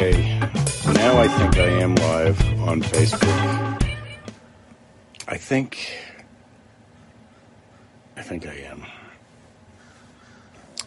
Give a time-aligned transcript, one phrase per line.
[0.00, 0.38] Okay,
[0.94, 3.92] now I think I am live on Facebook.
[5.28, 5.92] I think.
[8.16, 8.86] I think I am.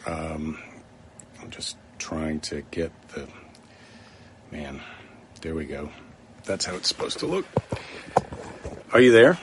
[0.08, 0.58] Um,
[1.40, 3.28] I'm just trying to get the.
[4.52, 4.82] Man,
[5.42, 5.92] there we go.
[6.46, 7.46] That's how it's supposed to look.
[8.94, 9.38] Are you there?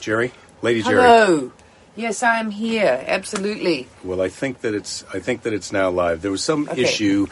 [0.00, 0.32] Jerry?
[0.60, 0.96] Lady Jerry?
[0.96, 1.52] Hello.
[1.96, 3.02] Yes, I am here.
[3.06, 3.88] Absolutely.
[4.04, 6.20] Well, I think that it's I think that it's now live.
[6.20, 6.82] There was some Okay.
[6.82, 7.26] issue,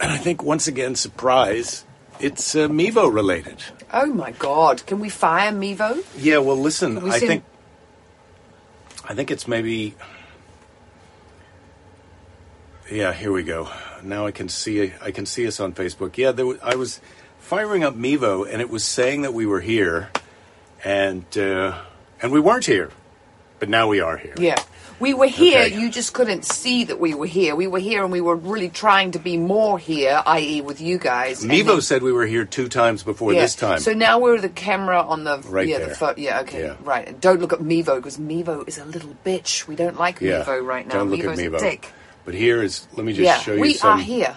[0.00, 1.84] and I think once again, surprise,
[2.20, 3.62] it's uh, Mevo related.
[3.92, 4.84] Oh my God!
[4.86, 6.04] Can we fire Mevo?
[6.18, 6.38] Yeah.
[6.38, 7.44] Well, listen, We I seen- think
[9.08, 9.94] I think it's maybe.
[12.90, 13.68] Yeah, here we go.
[14.02, 16.18] Now I can see I can see us on Facebook.
[16.18, 17.00] Yeah, there was, I was
[17.38, 20.10] firing up Mevo, and it was saying that we were here,
[20.84, 21.78] and uh,
[22.20, 22.90] and we weren't here,
[23.58, 24.34] but now we are here.
[24.38, 24.62] Yeah.
[25.00, 25.62] We were here.
[25.62, 25.78] Okay.
[25.80, 27.56] You just couldn't see that we were here.
[27.56, 30.98] We were here, and we were really trying to be more here, i.e., with you
[30.98, 31.42] guys.
[31.44, 33.40] Mevo then- said we were here two times before yeah.
[33.40, 33.80] this time.
[33.80, 35.88] So now we're the camera on the Right yeah there.
[35.88, 36.76] the pho- yeah okay Yeah.
[36.82, 37.08] right.
[37.08, 39.66] And don't look at Mevo because Mevo is a little bitch.
[39.66, 40.94] We don't like yeah, Mevo right now.
[40.94, 41.58] Don't look Mevo's at Mevo.
[41.58, 41.90] dick.
[42.24, 42.86] But here is.
[42.94, 43.98] Let me just yeah, show you we some.
[43.98, 44.36] are here.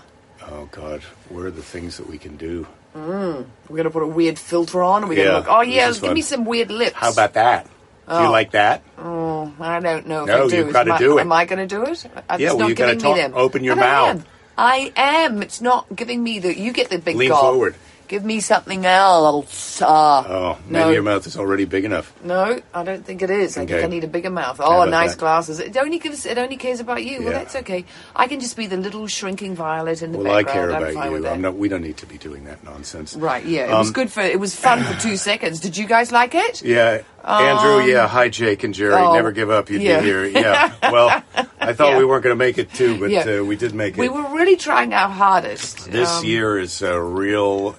[0.50, 2.66] Oh God, where are the things that we can do?
[2.96, 3.46] Mm.
[3.70, 5.48] We're gonna put a weird filter on, and we're Yeah, gonna look.
[5.50, 6.14] Oh yeah, give fun.
[6.16, 6.96] me some weird lips.
[6.96, 7.68] How about that?
[8.08, 8.32] Do you Oh.
[8.32, 8.84] like that?
[8.98, 10.56] Oh, I don't know if No, I do.
[10.58, 11.22] you've gotta do it.
[11.22, 12.06] Am I going to do it?
[12.06, 14.10] Uh, Yeah, it's well, not you gotta giving talk- open your I mouth.
[14.10, 14.26] am.
[14.58, 15.42] I am.
[15.42, 16.58] It's not giving me the.
[16.58, 17.76] You get the big Lean forward.
[18.08, 19.82] Give me something else.
[19.82, 22.14] Uh, Oh, maybe no, your mouth is already big enough.
[22.24, 23.58] no, I don't think it is.
[23.58, 24.60] I think I need a bigger mouth.
[24.64, 25.20] Oh, nice that?
[25.20, 25.60] glasses.
[25.60, 26.26] It only gives.
[26.26, 27.24] It only cares about you.
[27.24, 27.84] Well, that's okay.
[28.16, 30.70] I can just be the little shrinking violet in the Well, I background.
[30.70, 31.30] care I'm about fine with you.
[31.30, 31.56] I'm not.
[31.58, 33.16] We don't need to be doing that nonsense.
[33.16, 33.46] Right.
[33.46, 33.74] Yeah.
[33.74, 34.22] It was Um, good for.
[34.22, 35.60] It was fun for two seconds.
[35.60, 36.62] Did you guys like it?
[36.78, 37.84] Yeah, Andrew.
[37.86, 38.94] Yeah, hi, Jake and Jerry.
[38.94, 39.70] oh, Never give up.
[39.70, 40.00] You'd yeah.
[40.00, 40.26] be here.
[40.26, 40.72] Yeah.
[40.92, 41.22] Well,
[41.60, 41.98] I thought Yeah.
[41.98, 43.40] we weren't going to make it too, but Yeah.
[43.40, 44.00] uh, we did make it.
[44.02, 45.92] We were really trying our hardest.
[45.92, 47.76] This Um, year is a real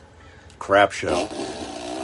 [0.59, 1.29] crap show.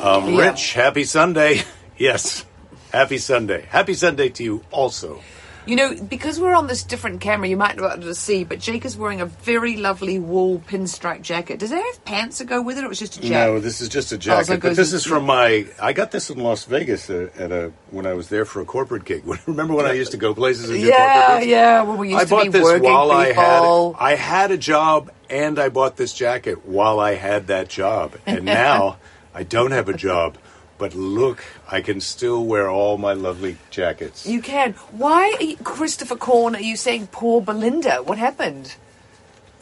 [0.03, 0.51] Um, Yeah.
[0.51, 1.63] Rich, happy Sunday.
[1.99, 2.45] yes,
[2.93, 3.63] happy Sunday.
[3.69, 5.21] Happy Sunday to you also.
[5.67, 8.45] You know, because we're on this different camera, you might not be able to see,
[8.45, 11.59] but Jake is wearing a very lovely wool pinstripe jacket.
[11.59, 13.31] Does it have pants to go with it, or it's just a jacket?
[13.33, 14.41] No, this is just a jacket.
[14.41, 15.67] Oh, so but this with- is from my.
[15.81, 18.67] I got this in Las Vegas uh, at a when I was there for a
[18.67, 19.25] corporate gig.
[19.47, 21.51] Remember when I used to go places and do yeah, corporate gigs?
[21.51, 21.83] yeah.
[21.83, 23.93] Well, we used I to bought be this working while I had.
[23.99, 28.17] I had a job and I bought this jacket while I had that job.
[28.27, 28.99] And now
[29.35, 30.37] I don't have a job,
[30.79, 34.27] but look, I can still wear all my lovely jackets.
[34.27, 34.73] You can.
[34.91, 38.03] Why, Christopher Corn, are you saying poor Belinda?
[38.03, 38.75] What happened?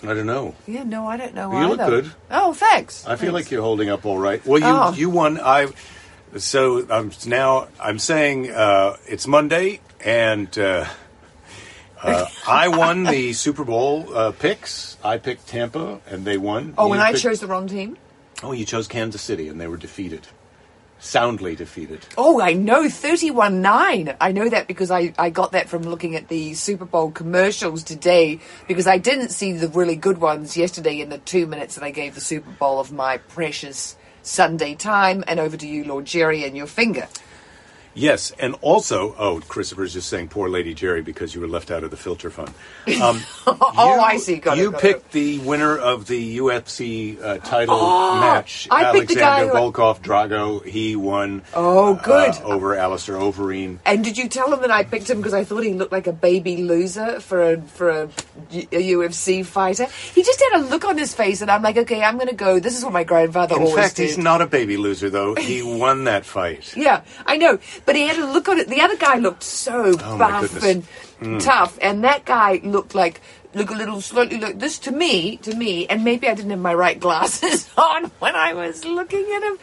[0.03, 0.55] I don't know.
[0.67, 2.13] Yeah, no, I don't know You look good.
[2.31, 3.05] Oh, thanks.
[3.07, 3.47] I feel Thanks.
[3.47, 4.45] like you're holding up all right.
[4.45, 4.93] Well, you Oh.
[4.95, 5.39] you won.
[5.39, 5.69] I
[6.37, 10.87] so I'm now I'm saying uh, it's Monday and uh,
[12.03, 14.97] uh, I won the Super Bowl uh, picks.
[15.05, 16.75] I picked Tampa and they won.
[16.77, 17.97] Oh, You and I picked- chose the wrong team?
[18.43, 20.27] Oh, you chose Kansas City and they were defeated,
[21.03, 22.07] soundly defeated.
[22.17, 24.17] Oh, I know, 31 9.
[24.21, 27.83] I know that because I, I got that from looking at the Super Bowl commercials
[27.83, 31.85] today because I didn't see the really good ones yesterday in the two minutes that
[31.85, 35.25] I gave the Super Bowl of my precious Sunday time.
[35.27, 37.09] And over to you, Lord Jerry, and your finger.
[37.95, 41.85] Yes, and also, oh, Christopher's just saying poor Lady Jerry because you were left out
[41.85, 42.51] of the filter fund.
[43.03, 43.21] Um,
[43.75, 44.37] Oh, you- I see.
[44.37, 44.81] Got it, you it.
[44.81, 47.77] picked the winner of the UFC uh, title
[48.21, 50.65] match, Oh, I the guy Alexander who- Volkov Drago.
[50.65, 51.43] He won.
[51.55, 52.31] Oh, good.
[52.37, 53.79] uh, over Alistair Overeem.
[53.85, 56.07] And did you tell him that I picked him because I thought he looked like
[56.07, 58.03] a baby loser for a for a,
[58.53, 59.87] a UFC fighter?
[60.15, 62.35] He just had a look on his face, and I'm like, okay, I'm going to
[62.35, 62.59] go.
[62.61, 64.05] This is what my grandfather In always fact, did.
[64.07, 65.35] he's not a baby loser, though.
[65.35, 66.75] He won that fight.
[66.77, 68.69] Yeah, I know, but he had a look on it.
[68.69, 70.85] The other guy looked so Oh, buff and
[71.41, 73.21] tough, and that guy looked like
[73.55, 76.61] look a little slightly look this to me to me, and maybe I didn't have
[76.61, 79.59] my right glasses on when I was looking at him.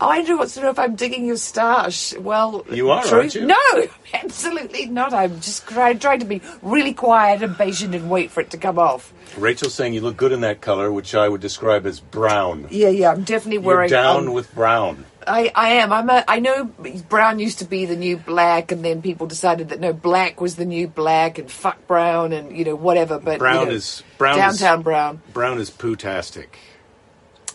[0.00, 2.14] Oh, wants to know if I'm digging your stash.
[2.16, 3.18] Well, You are, true.
[3.18, 3.46] aren't you?
[3.46, 3.56] No,
[4.14, 5.12] absolutely not.
[5.12, 8.58] I'm just trying, trying to be really quiet and patient and wait for it to
[8.58, 9.12] come off.
[9.36, 12.66] Rachel's saying you look good in that color, which I would describe as brown.
[12.70, 13.90] Yeah, yeah, I'm definitely You're wearing.
[13.90, 15.04] down um, with brown.
[15.26, 15.92] I, I am.
[15.92, 16.64] I'm a, I know
[17.08, 20.56] brown used to be the new black, and then people decided that no, black was
[20.56, 23.18] the new black, and fuck brown, and you know whatever.
[23.18, 25.22] But you Brown know, is- brown is- downtown brown.
[25.32, 26.58] Brown is poo-tastic.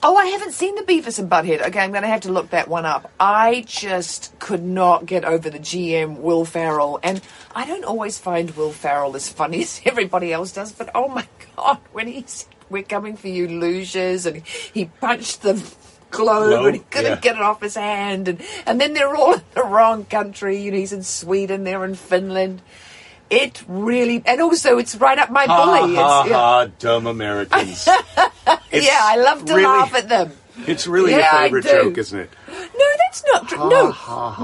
[0.04, 1.60] Oh, I haven't seen the Beavis and Butthead.
[1.68, 3.12] Okay, I'm going to have to look that one up.
[3.20, 7.20] I just could not get over the GM Will Ferrell, and
[7.56, 10.72] I don't always find Will Ferrell as funny as everybody else does.
[10.72, 15.56] But oh my god, when he's "We're coming for you, losers," and he punched the
[16.12, 17.20] globe, Globe, and he couldn't yeah.
[17.20, 20.62] get it off his hand, and and then they're all in the wrong country.
[20.62, 22.62] You know, he's in Sweden, they're in Finland.
[23.30, 25.96] It really, and also it's right up my Ha bully.
[25.96, 26.38] ha It's- yeah.
[26.38, 26.66] ha!
[26.80, 27.88] Dumb Americans.
[28.72, 30.32] Yeah, I love to really- laugh at them.
[30.66, 32.30] It's really Yeah, your I favorite joke, isn't it?
[32.78, 33.70] No, that's not true.
[33.70, 33.96] No,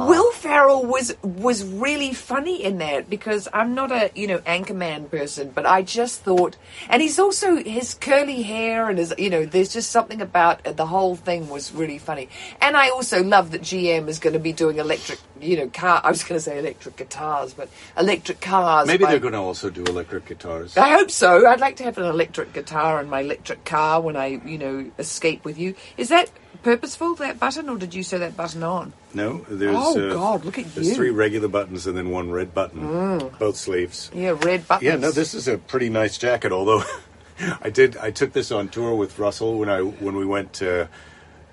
[0.07, 5.09] Will Ferrell was was really funny in that because I'm not a you know Anchorman
[5.09, 6.57] person, but I just thought,
[6.89, 10.77] and he's also his curly hair and his you know, there's just something about it,
[10.77, 12.29] the whole thing was really funny,
[12.61, 16.01] and I also love that GM is going to be doing electric you know car.
[16.03, 18.87] I was going to say electric guitars, but electric cars.
[18.87, 20.77] Maybe by- they're going to also do electric guitars.
[20.77, 21.47] I hope so.
[21.47, 24.91] I'd like to have an electric guitar in my electric car when I, you know,
[24.99, 25.75] escape with you.
[25.97, 26.31] Is that
[26.63, 28.93] purposeful, that button, or did you sew that button on?
[29.13, 29.75] No, there's.
[29.77, 30.93] Oh, uh, God, look at There's you.
[30.93, 30.97] Mm.
[30.97, 34.09] three regular buttons and then one red button, both sleeves.
[34.13, 34.83] Yeah, red buttons.
[34.87, 36.51] Yeah, no, this is a pretty nice jacket.
[36.51, 36.83] Although
[37.61, 40.87] I did, I took this on tour with Russell when I when we went uh,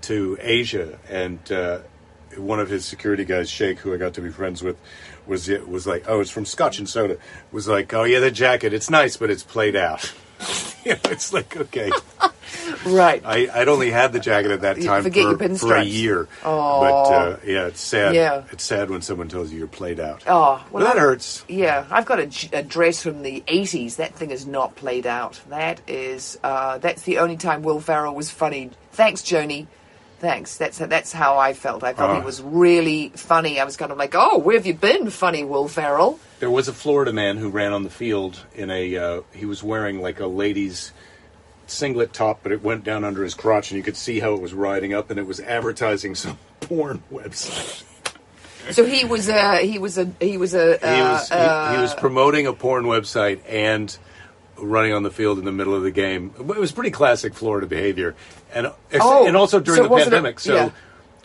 [0.03, 1.81] to Asia, and uh,
[2.37, 4.77] one of his security guys, Shake, who I got to be friends with,
[5.27, 7.19] was was like, "Oh, it's from Scotch and Soda."
[7.53, 10.13] Was like, "Oh yeah, the jacket, it's nice, but it's played out."
[10.85, 11.91] you know, it's like okay.
[12.85, 13.23] Right.
[13.25, 16.29] I, I'd only had the jacket at that time forget your for, for a year.
[16.45, 16.81] Aw.
[16.81, 18.15] But uh, yeah, it's sad.
[18.15, 18.45] Yeah.
[18.51, 20.25] It's sad when someone tells you you're played out.
[20.27, 21.45] Oh, well, that I- hurts.
[21.49, 23.97] Yeah, I've got a dress from the 80s.
[23.97, 25.41] That thing is not played out.
[25.49, 28.71] That is, uh, that's the only time Will Ferrell was funny.
[28.93, 29.67] Thanks, Joni.
[30.21, 30.59] Thanks.
[30.59, 31.83] That's that's how I felt.
[31.83, 32.21] I felt Ah.
[32.21, 33.59] he was really funny.
[33.59, 36.21] I was kind of like, oh, where have you been, funny Will Ferrell?
[36.41, 38.97] There was a Florida man who ran on the field in a.
[38.97, 40.93] Uh, he was wearing like a lady's
[41.67, 44.43] singlet top, but it went down under his crotch, and you could see how it
[44.43, 47.85] was riding up, and it was advertising some porn website.
[48.73, 51.77] So he was a he was a he was a uh, he was he, uh,
[51.77, 53.97] he was promoting a porn website and
[54.61, 56.33] running on the field in the middle of the game.
[56.39, 58.15] It was pretty classic Florida behavior,
[58.53, 60.41] and Oh, and also during so the pandemic.
[60.41, 60.71] so yeah.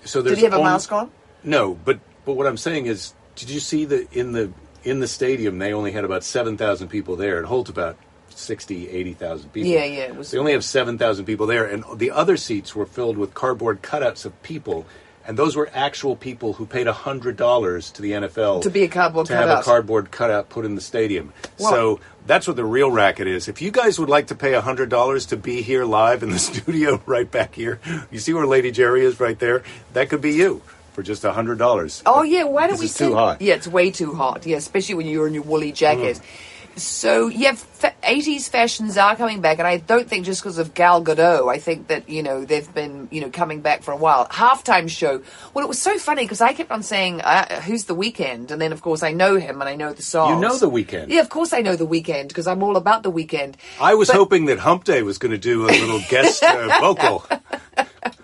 [0.04, 1.12] so there's Did he have a only- mask on?
[1.44, 4.52] No, but but what I'm saying is, did you see that in the
[4.84, 7.40] in the stadium they only had about seven thousand people there.
[7.40, 7.98] It holds about
[8.30, 9.72] 60, 80,000 people.
[9.72, 12.76] Yeah, yeah, it was- They only have seven thousand people there, and the other seats
[12.76, 14.86] were filled with cardboard cutouts of people.
[15.28, 18.88] And those were actual people who paid hundred dollars to the NFL To be a
[18.88, 21.34] cardboard to have a cardboard cutout put in the stadium.
[21.58, 23.48] So that's what the real racket is.
[23.48, 26.40] If you guys would like to pay hundred dollars to be here live in the
[26.50, 27.80] studio, right back here,
[28.12, 29.64] you see where Lady Jerry is right there.
[29.94, 30.62] That could be you
[30.94, 32.02] for just hundred dollars.
[32.06, 33.42] Oh yeah, why don't This we is too hot.
[33.42, 34.46] Yeah, it's way too hot.
[34.46, 36.18] Yeah, especially when you're in your woolly jacket.
[36.18, 36.24] Mm.
[36.78, 40.74] So yeah, fa- 80s fashions are coming back, and I don't think just because of
[40.74, 41.50] Gal Gadot.
[41.50, 44.28] I think that you know they've been you know coming back for a while.
[44.28, 45.22] Halftime show.
[45.54, 48.62] Well, it was so funny because I kept on saying, uh, "Who's the Weeknd?" And
[48.62, 50.36] then of course I know him and I know the song.
[50.36, 51.08] You know The Weeknd.
[51.10, 53.56] Yeah, of course I know the Weeknd because I'm all about the weekend.
[53.80, 56.78] I was But- hoping that Hump Day was going to do a little guest uh,
[56.82, 57.26] vocal.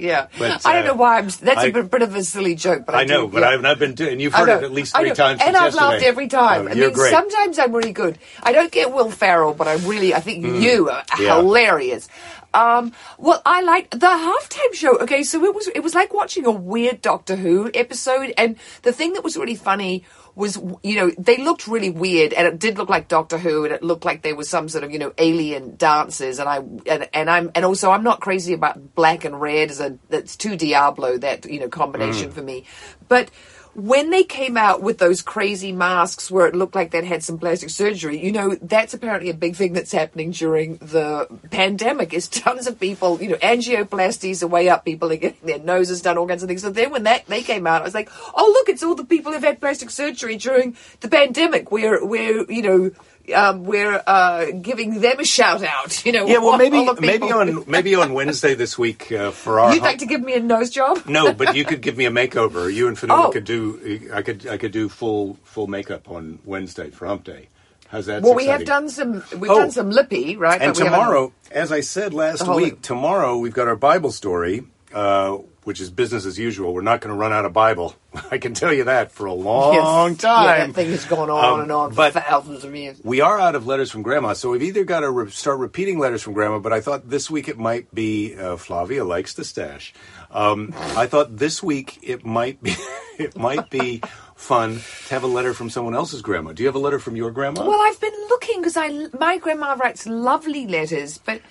[0.02, 1.18] Yeah, But, I don't uh, know why.
[1.20, 3.34] I'm, that's a I- bit, bit of a silly joke, but I, I know, do,
[3.34, 3.50] but yeah.
[3.50, 4.20] I've not been doing.
[4.20, 5.86] You've heard it at least three times, and I've yesterday.
[5.86, 6.68] laughed every time.
[6.68, 7.12] Oh, I mean, great.
[7.12, 8.18] sometimes I'm really good.
[8.42, 11.20] I don't get Will Ferrell, but I really, I think you are Mm.
[11.22, 11.36] Yeah.
[11.38, 12.10] hilarious.
[12.54, 14.98] Um, well, I like the halftime show.
[15.00, 18.92] Okay, so it was it was like watching a weird Doctor Who episode, and the
[18.92, 20.04] thing that was really funny
[20.42, 23.74] was you know they looked really weird, and it did look like Doctor Who, and
[23.74, 27.08] it looked like there was some sort of you know alien dances, and I and,
[27.14, 30.58] and I'm and also I'm not crazy about black and red as a that's too
[30.58, 32.34] Diablo that you know combination mm.
[32.34, 32.66] for me,
[33.08, 33.30] but
[33.74, 37.38] when they came out with those crazy masks where it looked like they'd had some
[37.38, 42.28] plastic surgery, you know, that's apparently a big thing that's happening during the pandemic is
[42.28, 46.18] tons of people, you know, angioplasties are way up, people are getting their noses done,
[46.18, 46.62] all kinds of things.
[46.62, 49.06] So then when that they came out, I was like, oh look, it's all the
[49.06, 51.72] people who've had plastic surgery during the pandemic.
[51.72, 52.92] We're we're you know
[53.36, 56.26] um, we're uh, giving them a shout out, you know.
[56.28, 59.74] Yeah, well, maybe maybe on maybe on Wednesday this week uh, for our.
[59.74, 61.06] You'd like to give me a nose job?
[61.08, 62.74] no, but you could give me a makeover.
[62.74, 63.32] You and Fanula Oh.
[63.32, 64.10] could do.
[64.14, 67.48] I could I could do full full makeup on Wednesday for Hump Day.
[67.90, 68.22] How's that?
[68.24, 69.24] Well, we have done some.
[69.38, 69.60] We've Oh.
[69.60, 70.62] done some lippy, right?
[70.62, 72.82] And but tomorrow, as I said last week, week.
[72.82, 74.64] tomorrow we've got our Bible story,
[74.94, 76.74] uh, which is business as usual.
[76.74, 77.96] We're not going to run out of Bible.
[78.32, 80.24] I can tell you that for a long Yes.
[80.24, 80.70] Yeah, time.
[80.70, 83.00] that thing has gone on Um, and on for thousands of years.
[83.04, 86.00] We are out of letters from Grandma, so we've either got to re- start repeating
[86.00, 86.60] letters from Grandma.
[86.60, 89.94] But I thought this week it might be uh, Flavia likes the stash.
[90.32, 92.74] Um, I thought this week it might be
[93.20, 94.02] it might be
[94.36, 96.54] fun to have a letter from someone else's grandma.
[96.54, 97.62] Do you have a letter from your grandma?
[97.68, 101.42] Well, I've been looking because I my grandma writes lovely letters, but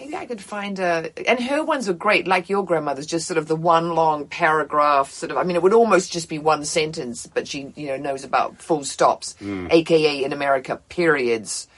[0.00, 1.10] maybe I could find a.
[1.28, 5.10] And her ones are great, like your grandmother's, just sort of the one long paragraph.
[5.10, 5.36] Sort of.
[5.38, 8.60] I mean, it would almost just be one sentence, but she you know knows about
[8.60, 9.68] full stops, Hmm.
[9.70, 11.68] aka in America periods.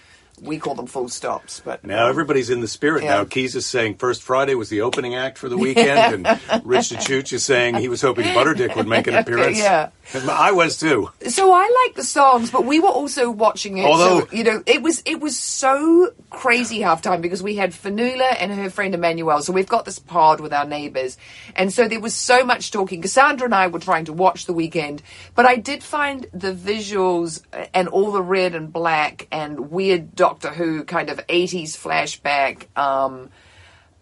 [0.40, 3.16] We call them full stops, but Now um, everybody's in the spirit Yeah.
[3.18, 3.24] now.
[3.24, 7.32] Keys is saying First Friday was the opening act for the weekend, and Rich DeChooch
[7.32, 9.58] is saying he was hoping Butterdick would make an appearance.
[9.58, 9.90] Yeah.
[10.28, 11.10] I was too.
[11.28, 13.84] So I like the songs, but we were also watching it.
[13.84, 18.34] Although- so, you know, it was it was so crazy halftime because we had Fanula
[18.40, 19.42] and her friend Emmanuel.
[19.42, 21.18] So we've got this pod with our neighbours,
[21.54, 23.00] and so there was so much talking.
[23.00, 25.00] Cassandra and I were trying to watch the Weeknd,
[25.36, 30.16] but I did find the visuals uh, and all the red and black and weird
[30.22, 32.66] Doctor Who kind of eighties flashback.
[32.78, 33.30] Um,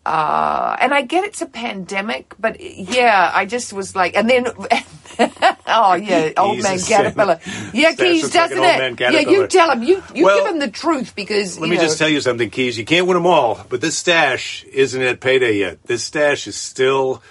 [0.05, 4.47] uh, and I get it's a pandemic, but yeah, I just was like, and then,
[5.67, 7.41] oh yeah, old man caterpillar,
[7.73, 9.01] yeah, Keys doesn't it?
[9.01, 11.83] Yeah, you tell him, you you Well, give him the truth because Let me know,
[11.85, 12.77] just tell you something, Keys.
[12.77, 15.83] You can't win them all, but this stash isn't at payday yet.
[15.85, 17.23] This stash is still,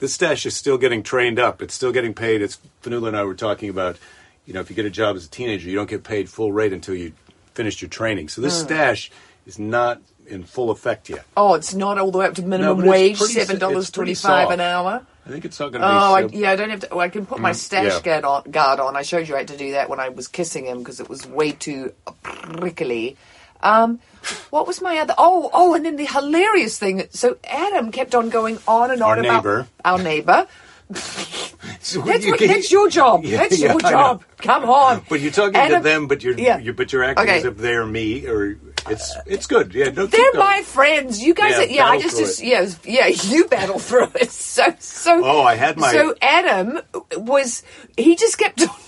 [0.00, 1.62] this stash is still getting trained up.
[1.62, 2.42] It's still getting paid.
[2.42, 3.98] It's Fanula and I were talking about.
[4.46, 6.52] You know, if you get a job as a teenager, you don't get paid full
[6.52, 7.12] rate until you
[7.54, 8.28] finished your training.
[8.28, 9.10] So this stash
[9.46, 11.24] is not in full effect yet.
[11.36, 14.50] Oh, it's not all the way up to minimum it's wage, pretty- seven dollars twenty-five
[14.50, 15.04] an hour.
[15.24, 16.32] I think it's not going to Oh, I, be.
[16.34, 16.90] so- yeah, I don't have to.
[16.90, 18.00] Oh, I can put my stash yeah.
[18.00, 18.96] guard on, guard on.
[18.96, 21.08] I showed you I had to do that when I was kissing him because it
[21.08, 21.92] was way too
[22.24, 23.16] prickly.
[23.62, 24.00] Um,
[24.50, 25.14] what was my other?
[25.16, 27.04] Oh, oh, and then the hilarious thing.
[27.10, 29.68] So Adam kept on going on and on Our about neighbor.
[29.84, 30.46] our neighbor.
[31.84, 33.24] So That's, you what, can- that's your job.
[33.24, 33.90] Yeah, that's yeah, your I know.
[33.90, 34.24] job.
[34.38, 35.02] Come on.
[35.08, 36.58] But you're talking Adam- to them, but you're, Yeah.
[36.58, 37.38] you're but you're acting Okay.
[37.38, 38.56] as if they're me, or
[38.88, 39.74] it's it's good.
[39.74, 41.22] Yeah, no, They're my friends.
[41.22, 41.86] You guys, Yeah, are, yeah.
[41.86, 43.06] I just, just yeah, was- yeah.
[43.08, 44.30] You battle through it.
[44.52, 45.24] So, so.
[45.24, 46.80] Oh, I had my- So Adam
[47.16, 47.62] was.
[47.96, 48.60] He just kept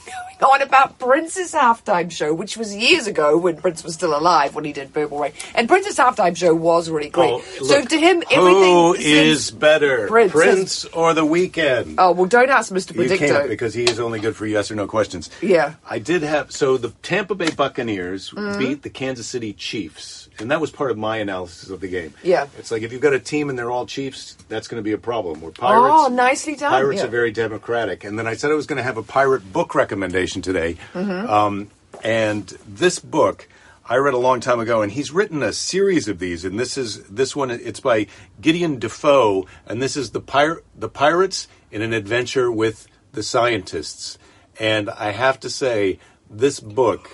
[0.45, 4.65] on about Prince's halftime show, which was years ago when Prince was still alive when
[4.65, 7.33] he did Purple Rain, and Prince's halftime show was really great.
[7.33, 11.97] Oh, so look, to him, everything Who is better, Prince Prince, or The Weeknd?
[11.99, 12.95] Oh well, don't ask Mr.
[12.95, 13.49] you can't Predicto.
[13.49, 15.31] because he is only good for yes or no questions.
[15.43, 15.75] Yeah.
[15.89, 18.59] I did have so the Tampa Bay Buccaneers Mm-hmm.
[18.59, 22.15] beat the Kansas City Chiefs, and that was part of my analysis of the game.
[22.23, 22.47] Yeah.
[22.59, 24.93] it's like if you've got a team and they're all Chiefs, that's going to be
[24.93, 25.41] a problem.
[25.41, 26.71] Where Pirates, Oh, nicely done.
[26.71, 27.07] Pirates Yeah.
[27.07, 29.75] are very democratic, and then I said I was going to have a pirate book
[29.75, 31.31] recommendation today, Mm-hmm.
[31.31, 31.71] um,
[32.03, 33.49] and this book.
[33.87, 36.47] I read a long time ago, and he's written a series of these.
[36.47, 37.51] And this is this one.
[37.51, 38.07] It's by
[38.41, 44.17] Gideon Defoe, and this is the pirate, the pirates in an adventure with the scientists.
[44.59, 45.99] And I have to say,
[46.31, 47.11] this book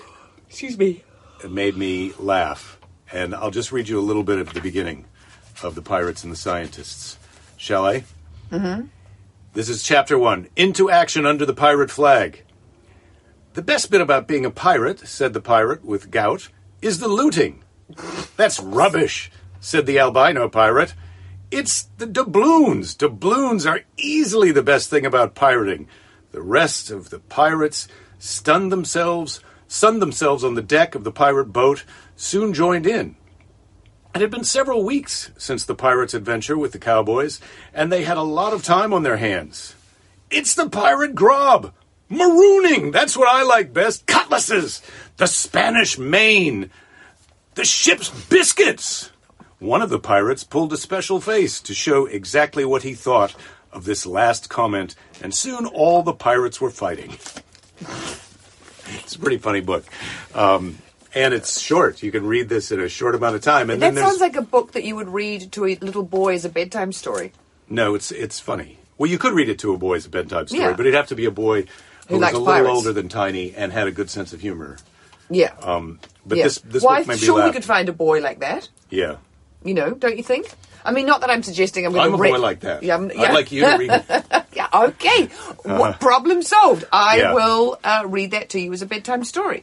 [0.49, 1.03] Excuse me.
[1.43, 2.79] it made me laugh.
[3.13, 5.07] And I'll just read you a little bit of the beginning
[5.65, 7.19] of The Pirates and the Scientists.
[7.57, 8.05] Shall I?
[8.53, 8.87] Mm-hmm.
[9.55, 12.45] This is chapter one Into action under the pirate flag.
[13.53, 17.65] The best bit about being a pirate, said the pirate with gout, is the looting.
[18.37, 19.29] That's rubbish,
[19.59, 20.95] said the albino pirate.
[21.51, 22.95] It's the doubloons.
[22.95, 25.89] Doubloons are easily the best thing about pirating.
[26.31, 27.89] The rest of the pirates
[28.21, 33.17] stunned themselves, sunned themselves on the deck of the pirate boat, soon joined in.
[34.15, 37.41] It had been several weeks since the pirates' adventure with the cowboys,
[37.75, 39.75] and they had a lot of time on their hands.
[40.31, 41.73] It's the pirate grob!
[42.11, 42.93] Marooning!
[42.93, 44.07] That's what I like best.
[44.07, 44.83] Cutlasses!
[45.17, 46.71] The Spanish main!
[47.55, 49.11] The ship's biscuits!
[49.59, 53.35] One of the pirates pulled a special face to show exactly what he thought
[53.73, 57.13] of this last comment, and soon all the pirates were fighting.
[57.81, 59.85] it's a pretty funny book.
[60.35, 60.79] Um,
[61.15, 62.03] and it's short.
[62.03, 63.69] You can read this in a short amount of time.
[63.71, 66.35] And That then sounds like a book that you would read to a little boy
[66.35, 67.33] as a bedtime story.
[67.69, 68.79] no, it's it's funny.
[68.99, 70.73] Well, you could read it to a boy as a bedtime story, Yeah.
[70.73, 71.67] but it'd have to be a boy
[72.11, 72.71] who, was likes a little pirates.
[72.77, 74.77] older than Tiny and had a good sense of humor.
[75.31, 75.53] Yeah.
[76.27, 76.45] But yeah.
[76.45, 76.99] this this Why?
[76.99, 78.69] book made me sure, we could find a boy like that.
[78.91, 79.17] yeah,
[79.65, 80.47] You know, don't you think?
[80.85, 82.31] I mean, not that I'm suggesting I'm going I'm to a read.
[82.33, 82.83] boy like that.
[82.83, 83.91] Yeah, I'm- I'd like you to read.
[83.91, 84.25] it.
[84.55, 85.27] yeah, okay.
[85.65, 86.85] What problem solved?
[86.93, 87.35] I Yeah.
[87.35, 89.63] will uh, read that to you as a bedtime story.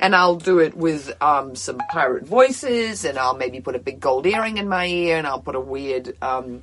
[0.00, 3.98] And I'll do it with um, some pirate voices, and I'll maybe put a big
[3.98, 6.62] gold earring in my ear, and I'll put a weird, um,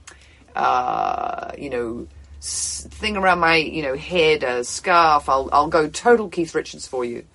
[0.56, 2.08] uh, you know,
[2.46, 5.28] thing around my, you know, head, a scarf.
[5.30, 7.26] I'll I'll go total Keith Richards for you.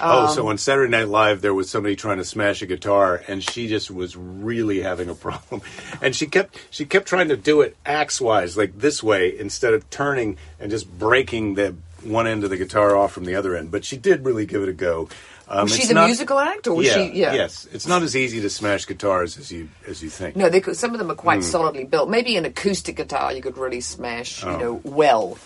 [0.00, 3.22] Oh, Um, so on Saturday Night Live, there was somebody trying to smash a guitar,
[3.28, 5.62] and she just was really having a problem.
[6.00, 9.74] And she kept she kept trying to do it axe wise, like this way, instead
[9.74, 13.54] of turning and just breaking the one end of the guitar off from the other
[13.56, 13.70] end.
[13.70, 15.08] But she did really give it a go.
[15.54, 17.12] Um, Was she the not- musical act, or was yeah, she?
[17.12, 17.34] Yeah.
[17.34, 20.34] Yes, it's not as easy to smash guitars as you as you think.
[20.34, 21.42] No, they could, some of them are quite Hmm.
[21.42, 22.08] solidly built.
[22.08, 24.50] Maybe an acoustic guitar you could really smash, Oh.
[24.52, 25.36] you know, well.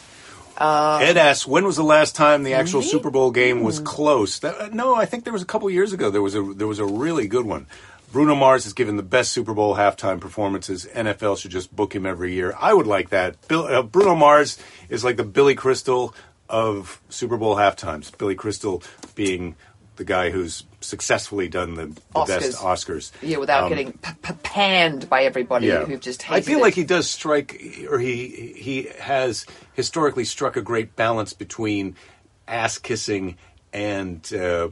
[0.59, 2.83] Ed asks, when was the last time the actual?
[2.83, 4.39] Super Bowl game was close?
[4.39, 6.09] That, uh, no, I think there was a couple years ago.
[6.11, 7.67] There was a there was a really good one.
[8.13, 10.87] Bruno Mars has given the best Super Bowl halftime performances.
[10.95, 12.55] NFL should just book him every year.
[12.59, 13.35] I would like that.
[13.49, 14.57] Bill, uh, Bruno Mars
[14.89, 16.15] is like the Billy Crystal
[16.49, 18.17] of Super Bowl halftimes.
[18.17, 18.83] Billy Crystal
[19.17, 19.57] being
[19.97, 23.11] the guy who's successfully done the, the best Oscars.
[23.23, 25.85] Yeah, without Um, getting p- p- panned by everybody yeah.
[25.85, 26.63] who've just I feel it.
[26.63, 31.97] like he does strike, or he he has historically struck a great balance between
[32.47, 33.37] ass kissing
[33.73, 34.69] and uh,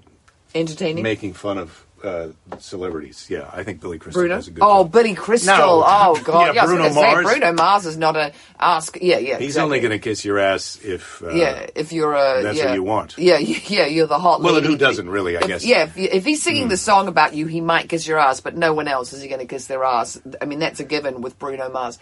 [0.54, 1.02] entertaining.
[1.02, 3.26] making fun of uh, celebrities.
[3.28, 4.36] Yeah, I think Billy Crystal Bruno.
[4.36, 4.92] does a good Oh, job.
[4.92, 5.56] Billy Crystal.
[5.56, 5.82] No.
[5.86, 6.54] Oh God.
[6.54, 7.24] Yeah, I was Bruno gonna say, Mars.
[7.26, 8.98] Bruno Mars is not a ask.
[9.00, 9.38] Yeah, yeah.
[9.38, 9.62] He's exactly.
[9.64, 12.66] only going to kiss your ass if uh, Yeah, if you're a that's yeah.
[12.66, 13.18] what you want.
[13.18, 14.40] Yeah, yeah, you're the hot.
[14.42, 14.74] Well, and lady.
[14.74, 15.62] who doesn't really, I If- guess.
[15.64, 15.70] Hmm.
[15.70, 18.56] Yeah, if, if he's singing the song about you, he might kiss your ass, but
[18.56, 20.20] no one else is he going to kiss their ass.
[20.40, 21.98] I mean, that's a given with Bruno Mars.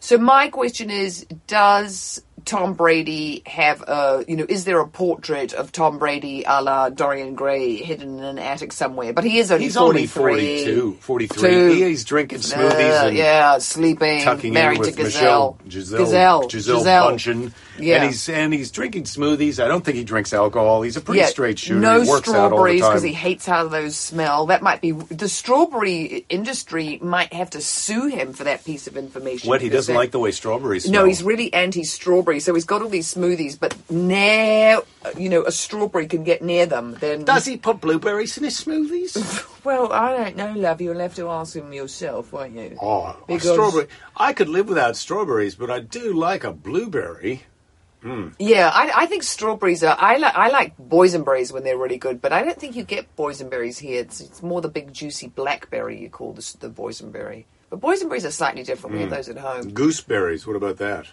[0.00, 4.24] So my question is: Does Tom Brady have a?
[4.28, 8.24] You know, is there a portrait of Tom Brady a la Dorian Gray hidden in
[8.24, 9.12] an attic somewhere?
[9.12, 10.64] But he is only He's only 43.
[10.64, 11.50] 42, 43.
[11.50, 11.72] Two.
[11.72, 15.70] He- he's drinking smoothies Uh, and yeah, sleeping, tucking married in with to Gazelle, Michelle,
[15.70, 17.50] Giselle, Gazelle, Giselle, Giselle.
[17.78, 17.96] Yeah.
[17.96, 19.62] And he's and he's drinking smoothies.
[19.62, 20.82] I don't think he drinks alcohol.
[20.82, 21.80] He's a pretty Yeah, straight shooter.
[21.80, 24.46] No he works out all the strawberries because he hates how those smell.
[24.46, 28.96] That might be the strawberry industry might have to sue him for that piece of
[28.96, 29.48] information.
[29.48, 32.82] what he doesn't that- like the way strawberries No, he's really anti-strawberry, so he's got
[32.82, 33.58] all these smoothies.
[33.58, 34.82] But now,
[35.16, 36.94] you know, a strawberry can get near them.
[37.00, 39.48] Then Does he put blueberries in his smoothies?
[39.64, 40.80] Well, I don't know, love.
[40.80, 42.76] You'll have to ask him yourself, won't you?
[42.82, 43.86] oh, Because- strawberry.
[44.16, 47.44] I could live without strawberries, but I do like a blueberry.
[48.02, 48.30] Hmm.
[48.40, 49.96] Yeah, I, I think strawberries are.
[49.96, 53.14] I like I like boysenberries when they're really good, but I don't think you get
[53.14, 54.00] boysenberries here.
[54.00, 57.44] It's, it's more the big juicy blackberry you call the, the boysenberry.
[57.70, 58.94] But boysenberries are slightly different.
[58.94, 59.14] We have hmm.
[59.14, 59.70] those at home.
[59.70, 60.46] Gooseberries.
[60.46, 61.06] What about that?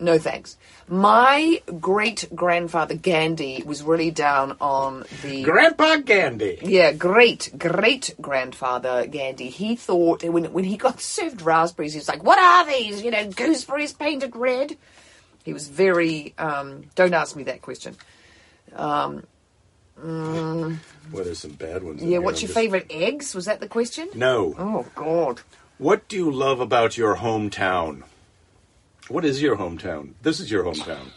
[0.00, 0.56] No thanks.
[0.86, 6.60] My great grandfather Gandhi was really down on the Grandpa Gandhi.
[6.62, 9.48] yeah, great, great grandfather Gandhi.
[9.50, 13.02] He thought when when he got served raspberries, he was like, "What are these?
[13.02, 14.76] You know, gooseberries painted red."
[15.44, 16.34] He was very.
[16.38, 17.96] Um, don't ask me that question.
[18.74, 19.26] Um.
[20.00, 20.78] Well,
[21.24, 22.02] there's some bad ones.
[22.02, 23.34] Yeah, what's your just- favourite eggs?
[23.34, 24.08] Was that the question?
[24.14, 24.54] No.
[24.58, 25.40] Oh God.
[25.78, 28.02] What do you love about your hometown?
[29.08, 30.12] What is your hometown?
[30.22, 31.08] This is your hometown.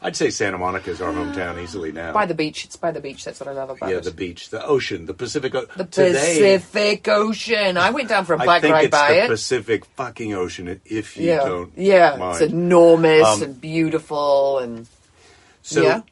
[0.00, 2.12] I'd say Santa Monica is our hometown easily now.
[2.12, 2.64] By the beach.
[2.64, 3.24] It's by the beach.
[3.24, 4.04] That's what I love about yeah, it.
[4.04, 5.52] Yeah, the beach, the ocean, the Pacific.
[5.56, 6.12] O- The Today,
[6.58, 7.76] Pacific Ocean.
[7.76, 9.28] I went down for a I bike think ride it's by the it.
[9.28, 10.80] Pacific fucking Ocean.
[10.84, 12.14] If you yeah, don't, yeah.
[12.16, 12.40] mind.
[12.42, 14.86] It's enormous Um, and beautiful and
[15.62, 16.02] So, yeah.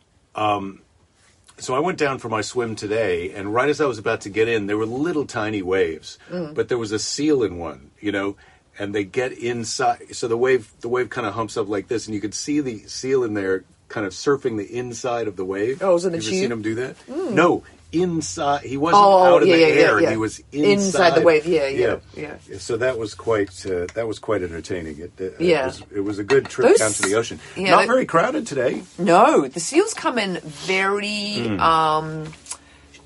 [1.59, 4.29] so I went down for my swim today, and right as I was about to
[4.31, 6.55] get in, there were little tiny waves, Mm.
[6.55, 8.37] but there was a seal in one, you know,
[8.79, 10.15] and they get inside.
[10.15, 12.61] So the wave, the wave kind of humps up like this, and you could see
[12.61, 15.83] the seal in there, kind of surfing the inside of the wave.
[15.83, 16.97] Oh, it was in the you ever seen him do that?
[17.09, 17.63] No,
[17.93, 18.63] inside.
[18.63, 21.21] He wasn't Oh, out in yeah, the yeah, air; yeah, he was Inside inside, the
[21.23, 22.37] wave, yeah, yeah, yeah.
[22.59, 24.99] So that was quite uh, that was quite entertaining.
[24.99, 25.63] It, it, Yeah.
[25.63, 27.39] it, was, it was a good trip Those- down to the ocean.
[27.57, 28.83] Not very crowded today.
[28.99, 31.61] No, the seals come in very Hmm.
[31.61, 32.33] um,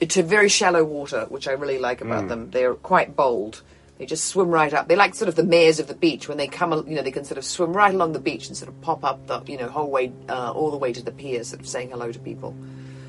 [0.00, 2.50] to very shallow water, which I really like about them.
[2.50, 3.60] They're quite bold.
[4.00, 4.88] They just swim right up.
[4.88, 6.26] They're like sort of the mares of the beach.
[6.26, 8.56] When they come, you know, they can sort of swim right along the beach and
[8.56, 11.12] sort of pop up the, you know, whole way, uh, all the way to the
[11.12, 12.56] pier, sort of saying hello to people.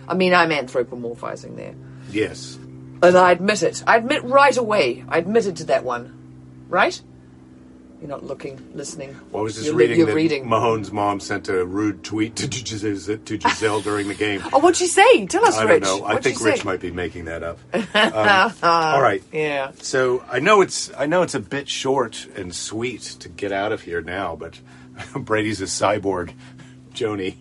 [0.09, 1.75] I mean, I'm anthropomorphizing there,
[2.09, 2.57] Yes.
[3.01, 3.81] and I admit it.
[3.87, 5.05] I admit right away.
[5.07, 7.01] I admitted to that one, right?
[8.01, 9.15] You're not looking, listening.
[9.31, 10.45] Well, I was just you're, reading You're that reading.
[10.45, 14.41] Mahomes' mom sent a rude tweet to Giselle, to Giselle during the game.
[14.51, 15.27] Oh, what'd she say?
[15.27, 15.83] Tell us, I don't Rich.
[15.83, 15.97] know.
[16.03, 16.63] I What'd think Rich say?
[16.63, 17.59] might be making that up.
[17.93, 19.21] Um, all right.
[19.31, 19.71] Yeah.
[19.81, 23.71] So I know it's I know it's a bit short and sweet to get out
[23.71, 24.59] of here now, but
[25.15, 26.33] Brady's a cyborg,
[26.93, 27.35] Joni.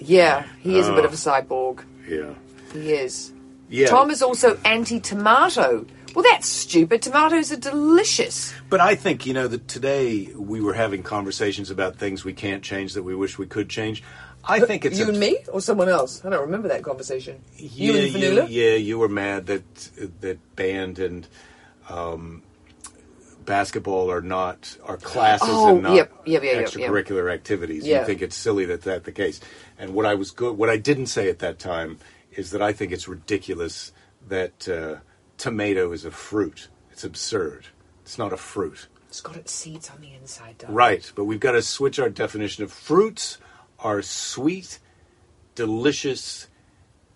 [0.00, 1.84] Yeah, he is a bit of a cyborg.
[2.06, 2.34] Yeah.
[2.72, 3.32] He is.
[3.70, 3.86] Yeah.
[3.86, 5.86] Tom is also anti-tomato.
[6.14, 7.02] Well, that's stupid.
[7.02, 8.52] Tomatoes are delicious.
[8.68, 12.62] But I think you know that today we were having conversations about things we can't
[12.62, 14.02] change that we wish we could change.
[14.44, 16.24] I think it's you a, and me, or someone else?
[16.24, 17.40] I don't remember that conversation.
[17.56, 18.46] you Yeah, and Fanula.
[18.50, 19.74] yeah, you were mad that
[20.20, 21.28] that band and
[21.88, 22.42] um,
[23.44, 27.86] basketball are not are classes Oh, and not yep, yep, yep, yep, extracurricular activities.
[27.86, 28.00] Yeah.
[28.00, 29.40] You think it's silly that that's the case.
[29.78, 31.98] And what I was good, what I didn't say at that time
[32.32, 33.92] is that I think it's ridiculous
[34.28, 34.96] that uh,
[35.42, 36.68] tomato is a fruit.
[36.92, 37.66] It's absurd.
[38.02, 38.86] It's not a fruit.
[39.08, 40.76] It's got its seeds on the inside, darling.
[40.76, 43.38] Right, but we've got to switch our definition of fruits
[43.80, 44.78] are sweet,
[45.56, 46.46] delicious,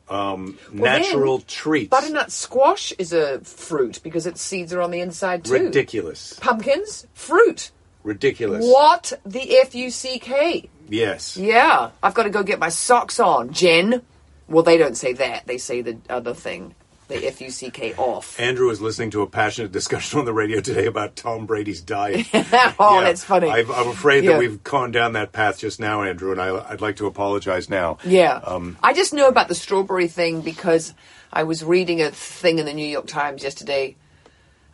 [0.08, 1.90] um, Well, natural then, treats.
[1.90, 5.52] Butternut squash is a fruit because its seeds are on the inside too.
[5.52, 6.36] Ridiculous.
[6.40, 7.70] Pumpkins, fruit.
[8.02, 8.64] Ridiculous.
[8.66, 10.68] What the f u c k?
[10.88, 11.36] Yes.
[11.36, 14.02] Yeah, I've got to go get my socks on, Jen.
[14.48, 15.46] Well, they don't say that.
[15.46, 16.74] They say the other thing.
[17.08, 18.38] The F U C K off.
[18.40, 22.26] Andrew was listening to a passionate discussion on the radio today about Tom Brady's diet.
[22.34, 23.48] oh, Yeah, that's funny.
[23.48, 24.32] I, I'm afraid Yeah.
[24.32, 27.70] that we've gone down that path just now, Andrew, and I, I'd like to apologize
[27.70, 27.98] now.
[28.04, 28.40] Yeah.
[28.44, 30.94] Um, I just know about the strawberry thing because
[31.32, 33.96] I was reading a thing in the New York Times yesterday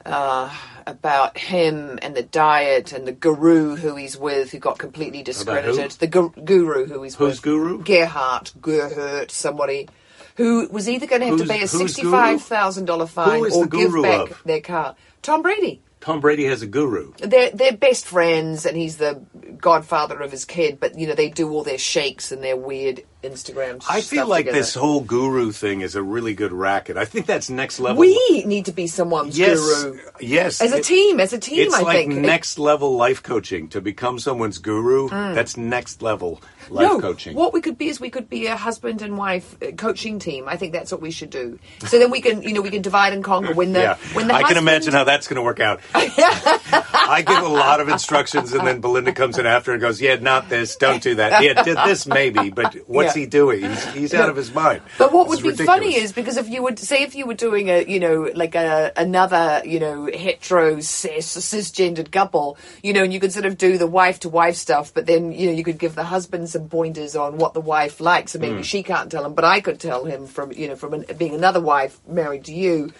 [0.06, 0.52] uh,
[0.86, 5.92] about him and the diet and the guru who he's with who got completely discredited.
[5.92, 7.42] The gu- guru who he's Who's with.
[7.42, 7.82] guru?
[7.82, 9.88] Gerhardt, Gerhardt, somebody
[10.36, 14.42] who was either going to have to pay a $65,000 fine or give back of?
[14.44, 14.96] their car.
[15.22, 15.82] Tom Brady.
[16.00, 17.12] Tom Brady has a guru.
[17.18, 19.22] They're they're best friends, and he's the
[19.58, 20.80] godfather of his kid.
[20.80, 23.82] But you know they do all their shakes and their weird Instagram.
[23.88, 24.58] I feel like together.
[24.58, 26.96] this whole guru thing is a really good racket.
[26.96, 28.00] I think that's next level.
[28.00, 30.60] We need to be someone's yes, guru yes.
[30.60, 31.20] as a It- team.
[31.20, 35.08] As a team, It's I like think next level life coaching to become someone's guru.
[35.08, 37.36] That's next level life no, coaching.
[37.36, 40.48] What we could be is we could be a husband and wife uh, coaching team.
[40.48, 41.58] I think that's what we should do.
[41.86, 43.52] So then we can, you know, we can divide and conquer.
[43.54, 45.80] When the yeah, when the I can imagine how that's going to work out.
[45.94, 50.16] I give a lot of instructions, and then Belinda comes in after and goes, "Yeah,
[50.16, 50.76] not this.
[50.76, 51.42] Don't do that.
[51.42, 53.11] Yeah, did this maybe, but what's Yeah.
[53.14, 53.62] He doing?
[53.62, 56.48] He's, he's out of his mind." But what would It's be funny is because if
[56.48, 60.06] you would say if you were doing a you know like a another you know
[60.06, 64.28] hetero cis cisgendered couple you know and you could sort of do the wife to
[64.28, 67.54] wife stuff but then you know you could give the husband some pointers on what
[67.54, 68.62] the wife likes and maybe Hmm.
[68.62, 71.34] she can't tell him but I could tell him from you know from an, being
[71.34, 72.92] another wife married to you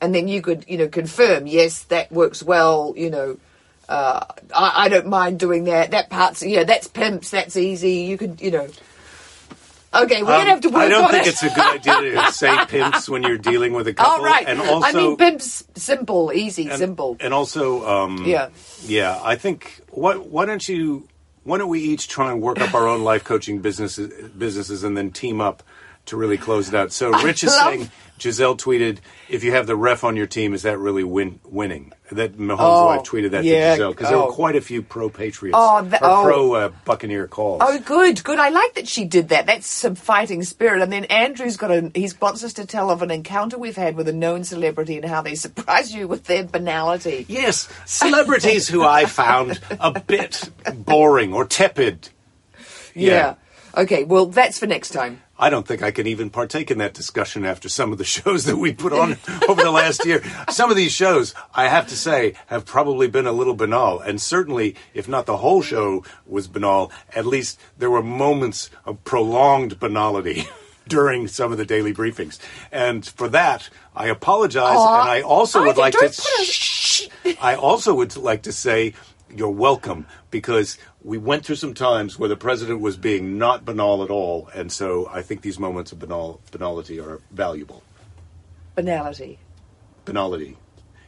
[0.00, 3.36] and then you could you know confirm yes that works well you know.
[3.88, 5.92] Uh, I, I don't mind doing that.
[5.92, 7.30] That part's yeah, that's pimps.
[7.30, 7.98] That's easy.
[8.10, 8.66] You could, you know.
[10.04, 11.30] Okay, we're Um, gonna have to work I don't on think it.
[11.30, 14.12] it's a good idea to say pimps when you're dealing with a couple.
[14.12, 14.44] All right.
[14.46, 17.16] and also I mean, pimps, simple, easy, and, simple.
[17.20, 18.48] and also, um, Yeah.
[18.84, 19.20] yeah.
[19.22, 21.08] I think what why don't you
[21.44, 24.96] why don't we each try and work up our own life coaching businesses businesses and
[24.96, 25.62] then team up
[26.06, 26.92] to really close it out.
[26.92, 30.54] So Rich is love- saying Giselle tweeted, "If you have the ref on your team,
[30.54, 34.08] is that really win- winning?" That Mahomes' Oh, wife tweeted that yeah, to Giselle because
[34.10, 34.26] there oh.
[34.26, 36.22] were quite a few pro Patriots Oh, that- or oh.
[36.22, 37.62] pro uh, Buccaneer calls.
[37.64, 38.38] Oh, good, good.
[38.38, 39.46] I like that she did that.
[39.46, 40.82] That's some fighting spirit.
[40.82, 41.90] And then Andrew's got a.
[41.94, 45.04] He wants us to tell of an encounter we've had with a known celebrity and
[45.04, 47.26] how they surprise you with their banality.
[47.28, 52.10] Yes, celebrities who I found a bit boring or tepid.
[52.98, 53.34] Yeah.
[53.76, 54.04] Okay.
[54.04, 55.22] Well, that's for next time.
[55.38, 58.44] I don't think I can even partake in that discussion after some of the shows
[58.46, 60.22] that we put on over the last year.
[60.48, 64.00] Some of these shows, I have to say, have probably been a little banal.
[64.00, 69.04] And certainly, if not the whole show was banal, at least there were moments of
[69.04, 70.44] prolonged banality
[70.88, 72.38] during some of the daily briefings.
[72.72, 74.76] And for that, I apologize.
[74.78, 76.06] Aw, and I also would like to.
[76.06, 76.12] a-
[76.44, 77.08] Shh.
[77.42, 78.94] I also would like to say
[79.34, 84.02] you're welcome because we went through some times where the president was being not banal
[84.02, 87.84] at all, and so I think these moments of banal banality are valuable.
[88.74, 89.38] Banality.
[90.04, 90.56] Banality.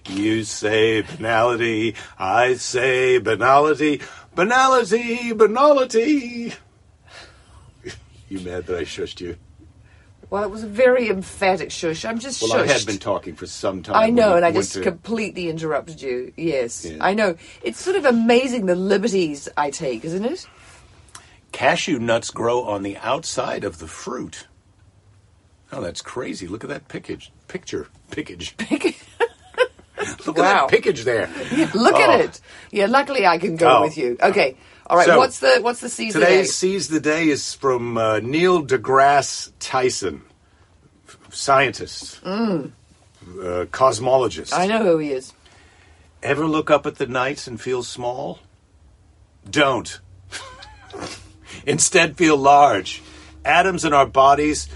[0.08, 4.00] You say banality, I say banality,
[4.36, 6.54] banality, banality.
[8.28, 9.36] you mad that I shushed you?
[10.30, 12.04] Well, it was a very emphatic shush.
[12.04, 12.68] I'm just Well, shushed.
[12.68, 13.96] I had been talking for some time.
[13.96, 16.32] I know, and I just to- completely interrupted you.
[16.36, 16.98] Yes, Yeah.
[17.00, 17.36] I know.
[17.62, 20.46] It's sort of amazing the liberties I take, isn't it?
[21.52, 24.46] Cashew nuts grow on the outside of the fruit.
[25.72, 26.46] Oh, that's crazy.
[26.46, 27.30] Look at that pickage.
[27.48, 27.88] Picture.
[28.10, 28.54] Pickage.
[30.26, 30.64] Look Wow.
[30.66, 31.28] at that pickage there.
[31.74, 32.00] Look Oh.
[32.10, 32.40] at it.
[32.70, 33.80] Yeah, luckily I can go Oh.
[33.82, 34.16] with you.
[34.22, 34.56] Okay.
[34.88, 35.06] All right.
[35.06, 36.20] So, what's the what's the season?
[36.20, 40.22] Today's Seize the Day is from uh, Neil deGrasse Tyson,
[41.30, 42.68] scientist, uh,
[43.26, 44.54] cosmologist.
[44.54, 45.34] I know who he is.
[46.22, 48.40] Ever look up at the night and feel small?
[49.48, 50.00] Don't.
[51.66, 53.02] Instead, feel large.
[53.44, 54.68] Atoms in our bodies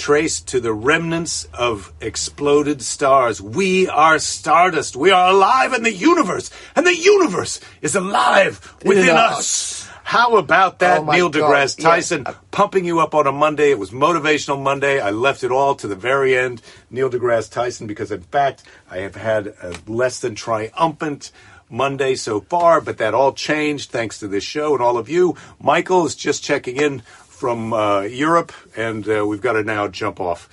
[0.00, 3.40] traced to the remnants of exploded stars.
[3.40, 4.96] We are stardust.
[4.96, 9.38] We are alive in the universe, and the universe is alive within In us.
[9.38, 9.86] us.
[10.02, 11.84] How about that, Oh Neil God, deGrasse yeah.
[11.84, 12.26] Tyson?
[12.50, 13.70] Pumping you up on a Monday.
[13.70, 14.98] It was Motivational Monday.
[14.98, 16.62] I left it all to the very end.
[16.90, 21.30] Neil deGrasse Tyson, because in fact, I have had a less than triumphant
[21.72, 25.36] Monday so far, but that all changed thanks to this show and all of you.
[25.60, 27.02] Michael is just checking in
[27.40, 30.46] from uh, Europe, and uh, we've got to now jump off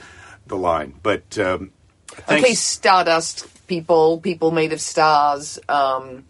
[0.47, 0.93] the line.
[1.03, 1.71] But um,
[2.07, 2.45] thanks.
[2.45, 5.59] Okay, Stardust people, people made of stars.
[5.67, 6.23] Um,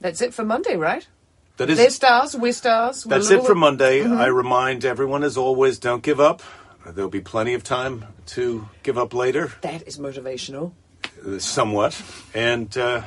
[0.00, 1.06] that's it for Monday, right?
[1.58, 2.34] that is They're stars.
[2.34, 3.04] We're stars.
[3.04, 4.00] We're That's it for Monday.
[4.00, 4.14] Mm-hmm.
[4.14, 6.42] I remind everyone, as always, don't give up.
[6.86, 10.72] There'll be plenty of time to give up later, That is motivational.
[11.26, 12.00] uh, somewhat.
[12.32, 13.02] And uh,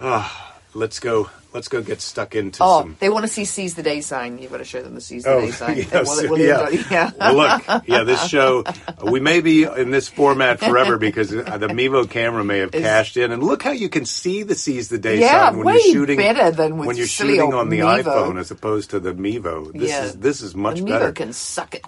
[0.00, 1.28] ah, let's go.
[1.52, 2.96] Let's go get stuck into Oh, some.
[3.00, 4.38] they want to see seize the day sign.
[4.38, 5.76] You've got to show them the seize the Oh, day sign.
[5.92, 6.68] yes, will- will you- yeah.
[6.90, 7.10] yeah.
[7.18, 8.62] Well, look, yeah, this show,
[9.02, 13.16] we may be in this format forever because the Mevo camera may have Is- cashed
[13.16, 15.92] in, and look how you can see the seize the day Yeah, sign when you're
[15.92, 18.04] shooting better than with when you're shooting on the Mevo.
[18.04, 19.72] iPhone as opposed to the Mevo.
[19.72, 20.04] This Yeah.
[20.04, 21.10] is this is much the better.
[21.10, 21.84] Mevo can suck it.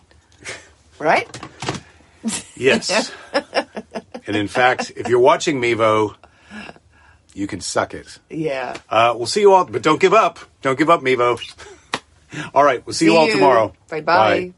[0.99, 1.29] Right?
[2.57, 3.11] Yes,
[4.27, 6.15] and in fact, if you're watching Mevo,
[7.35, 8.19] you can suck it.
[8.31, 8.77] Yeah.
[8.89, 10.39] Uh, we'll see you all, but don't give up.
[10.61, 11.39] Don't give up, Mevo.
[12.55, 13.73] all right, we'll see, you all tomorrow.
[13.89, 14.53] Bye bye.